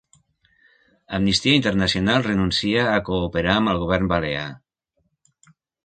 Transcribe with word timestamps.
Amnistia 1.17 1.53
Internacional 1.59 2.27
renuncia 2.29 2.89
a 2.95 2.99
cooperar 3.13 3.55
amb 3.63 3.75
el 3.75 3.87
govern 3.87 4.13
balear 4.15 4.51